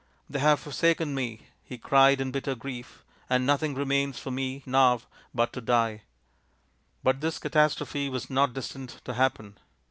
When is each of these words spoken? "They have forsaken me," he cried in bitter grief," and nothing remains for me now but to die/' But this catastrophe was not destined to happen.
"They 0.31 0.39
have 0.39 0.59
forsaken 0.59 1.13
me," 1.13 1.41
he 1.63 1.77
cried 1.77 2.19
in 2.19 2.31
bitter 2.31 2.55
grief," 2.55 3.03
and 3.29 3.45
nothing 3.45 3.75
remains 3.75 4.17
for 4.17 4.31
me 4.31 4.63
now 4.65 5.01
but 5.31 5.53
to 5.53 5.61
die/' 5.61 6.01
But 7.03 7.21
this 7.21 7.37
catastrophe 7.37 8.09
was 8.09 8.27
not 8.27 8.53
destined 8.53 8.95
to 9.05 9.13
happen. 9.13 9.59